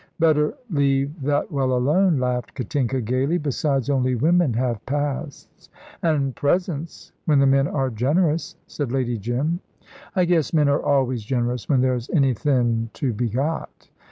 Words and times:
"Better 0.17 0.55
leave 0.71 1.21
that 1.21 1.51
well 1.51 1.73
alone," 1.73 2.17
laughed 2.19 2.55
Katinka, 2.55 3.01
gaily. 3.01 3.37
"Besides, 3.37 3.87
only 3.87 4.15
women 4.15 4.51
have 4.55 4.83
pasts." 4.87 5.69
"And 6.01 6.35
presents, 6.35 7.11
when 7.25 7.37
the 7.37 7.45
men 7.45 7.67
are 7.67 7.91
generous," 7.91 8.55
said 8.65 8.91
Lady 8.91 9.19
Jim. 9.19 9.59
"I 10.15 10.25
guess 10.25 10.53
men 10.55 10.69
are 10.69 10.81
always 10.81 11.21
generous, 11.23 11.69
when 11.69 11.81
there's 11.81 12.09
anythin' 12.09 12.89
to 12.93 13.13
be 13.13 13.29
got." 13.29 13.89